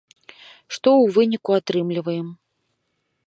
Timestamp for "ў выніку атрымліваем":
1.01-2.27